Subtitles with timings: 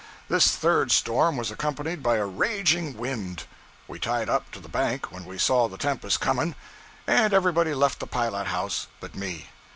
[0.29, 3.43] This third storm was accompanied by a raging wind.
[3.87, 6.55] We tied up to the bank when we saw the tempest coming,
[7.05, 9.49] and everybody left the pilot house but me.